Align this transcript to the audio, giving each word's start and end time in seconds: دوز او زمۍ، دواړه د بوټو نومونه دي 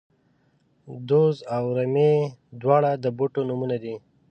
دوز 1.09 1.35
او 1.55 1.63
زمۍ، 1.77 2.13
دواړه 2.61 2.91
د 3.03 3.05
بوټو 3.17 3.41
نومونه 3.49 3.77
دي 3.83 3.95